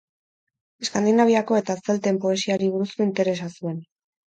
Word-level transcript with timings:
Eskandinaviako 0.85 1.59
eta 1.59 1.77
zelten 1.83 2.19
poesiari 2.25 2.73
buruzko 2.79 3.09
interesa 3.09 3.53
zuen. 3.55 3.81